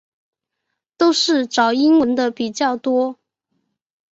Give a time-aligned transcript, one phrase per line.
[0.97, 3.19] 都是找英文的比较多